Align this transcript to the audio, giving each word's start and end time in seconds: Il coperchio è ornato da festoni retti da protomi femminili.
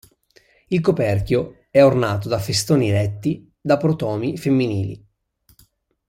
Il 0.69 0.81
coperchio 0.81 1.65
è 1.69 1.83
ornato 1.83 2.27
da 2.27 2.39
festoni 2.39 2.89
retti 2.89 3.47
da 3.61 3.77
protomi 3.77 4.35
femminili. 4.35 5.05